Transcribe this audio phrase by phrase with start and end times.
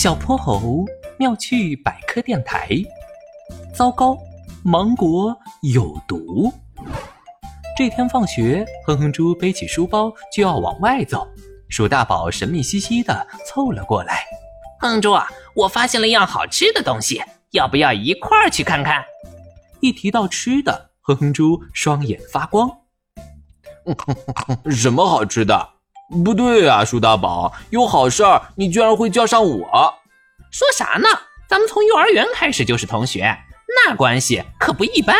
[0.00, 0.84] 小泼猴
[1.18, 2.68] 妙趣百科电台。
[3.74, 4.16] 糟糕，
[4.62, 6.52] 芒果有毒。
[7.76, 11.26] 这天放学，哼哼猪背起书包就要往外走，
[11.68, 14.22] 鼠大宝神秘兮兮的凑了过来。
[14.78, 17.20] 哼哼猪啊，我发现了一样好吃的东西，
[17.50, 19.04] 要不要一块儿去看看？
[19.80, 22.70] 一提到吃的，哼哼猪双眼发光。
[24.70, 25.70] 什么好吃的？
[26.08, 29.94] 不对啊，鼠大宝，有好事儿，你居然会叫上我？
[30.50, 31.08] 说啥呢？
[31.46, 33.36] 咱们从幼儿园开始就是同学，
[33.86, 35.14] 那关系可不一般。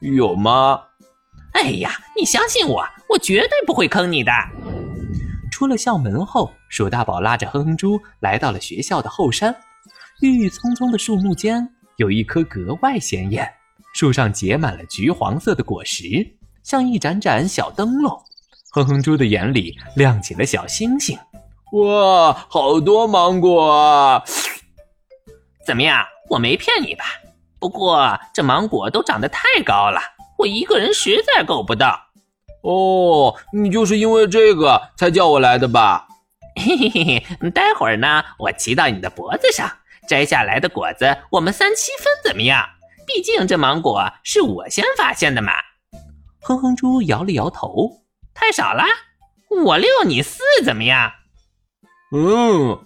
[0.00, 0.80] 有吗？
[1.52, 4.32] 哎呀，你相信我，我绝对不会坑你的。
[5.50, 9.54] 出了校门后，鼠大宝拉着哼哼猪来到了学校的后山。
[10.20, 13.52] 郁郁葱葱的树木间，有一棵格外显眼，
[13.94, 16.24] 树上结满了橘黄色的果实，
[16.62, 18.16] 像一盏盏小灯笼。
[18.74, 21.16] 哼哼猪的眼里亮起了小星星，
[21.70, 24.24] 哇，好多芒果啊！
[25.64, 27.04] 怎么样，我没骗你吧？
[27.60, 30.00] 不过这芒果都长得太高了，
[30.38, 31.96] 我一个人实在够不到。
[32.64, 36.08] 哦，你就是因为这个才叫我来的吧？
[36.56, 37.04] 嘿嘿嘿
[37.40, 39.70] 嘿，待会儿呢，我骑到你的脖子上，
[40.08, 42.66] 摘下来的果子我们三七分，怎么样？
[43.06, 45.52] 毕竟这芒果是我先发现的嘛。
[46.42, 47.88] 哼哼猪摇了摇头。
[48.34, 48.84] 太少了，
[49.64, 51.12] 我六你四怎么样？
[52.12, 52.84] 嗯，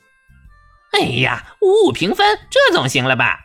[0.93, 3.41] 哎呀，五五平分，这总行了吧？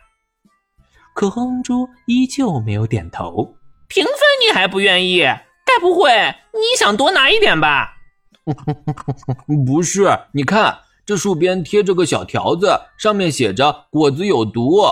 [1.14, 3.56] 可哼哼猪依旧没有点头。
[3.88, 4.14] 平分
[4.46, 5.22] 你还不愿意？
[5.64, 6.10] 该不会
[6.52, 7.96] 你想多拿一点吧？
[9.66, 14.82] 不是，你看这树边贴着个小条子，上面写着“果子有毒”。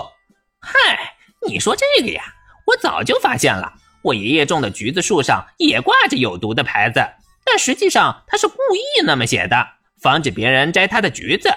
[0.59, 1.15] 嗨，
[1.47, 2.23] 你说这个呀，
[2.65, 3.73] 我早就发现了。
[4.03, 6.99] 我爷爷种的橘子树上也挂着有毒的牌子，
[7.45, 9.65] 但实际上他是故意那么写的，
[10.01, 11.49] 防止别人摘他的橘子。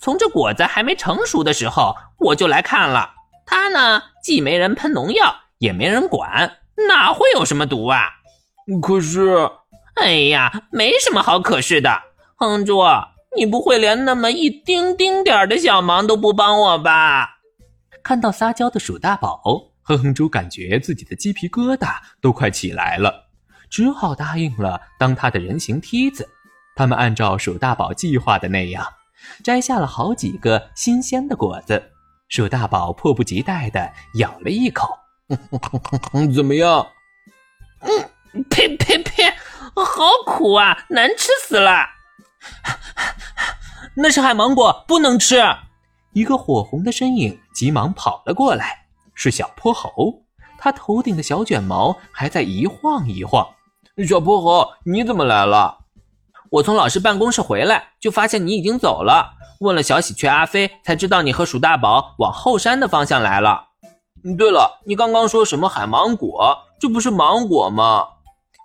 [0.00, 3.10] 从这果子还没成熟的时候，我就来看了。
[3.46, 8.10] 他呢，既没人喷农药，也没人管，哪会有什么毒啊？
[8.82, 9.50] 可是，
[9.94, 12.02] 哎呀，没什么好可是的。
[12.36, 12.82] 哼猪，
[13.36, 17.38] 你不会连那么一丁丁点儿的小忙都不帮我吧？
[18.02, 19.40] 看到撒娇的鼠大宝。
[19.84, 23.28] 哼哼猪感觉自己的鸡皮疙瘩都快起来了，
[23.70, 26.28] 只好答应了当他的人形梯子。
[26.76, 28.84] 他们按照鼠大宝计划的那样，
[29.44, 31.90] 摘下了好几个新鲜的果子。
[32.28, 34.88] 鼠大宝迫不及待地咬了一口，
[36.34, 36.86] 怎么样？
[37.80, 39.30] 嗯，呸呸呸，
[39.76, 41.86] 好苦啊，难吃死了！
[43.94, 45.40] 那是海芒果，不能吃。
[46.12, 48.83] 一个火红的身影急忙跑了过来。
[49.14, 50.22] 是小泼猴，
[50.58, 53.46] 他头顶的小卷毛还在一晃一晃。
[54.06, 55.78] 小泼猴，你怎么来了？
[56.50, 59.32] 我从老师办公室回来，就发现你已经走了。
[59.60, 63.68] 问了小喜鹊阿飞，才知道你和鼠大宝往后山的方向来了。
[64.36, 66.56] 对了，你刚刚说什么海芒果？
[66.80, 68.04] 这不是芒果吗？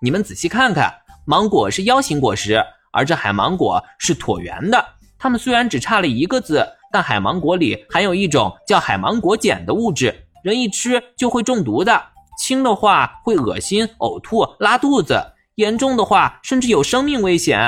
[0.02, 0.94] 你们仔细看看，
[1.26, 4.84] 芒果是腰形果实，而这海芒果是椭圆的。
[5.18, 10.28] 它们虽然只差了一个字，但海芒果里含有一种叫海芒果碱的物质。
[10.44, 12.02] 人一吃就会中毒的，
[12.40, 15.22] 轻的话会恶心、呕吐、拉肚子，
[15.56, 17.60] 严重的话甚至有生命危险。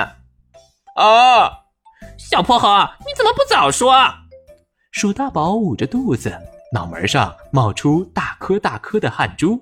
[0.95, 1.51] 啊！
[2.17, 2.67] 小泼猴，
[2.99, 3.93] 你怎么不早说？
[4.91, 6.37] 鼠大宝捂着肚子，
[6.73, 9.59] 脑门上冒出大颗大颗的汗珠。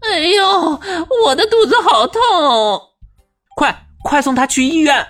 [0.00, 0.80] 哎呦，
[1.24, 2.20] 我的肚子好痛！
[3.56, 5.06] 快快送他去医院！